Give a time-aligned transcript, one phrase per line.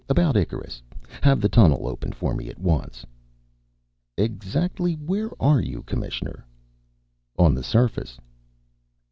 [0.09, 0.81] About Icarus.
[1.21, 3.05] Have the tunnel opened for me at once."
[4.17, 6.43] "Exactly where are you, Commissioner?"
[7.37, 8.17] "On the surface."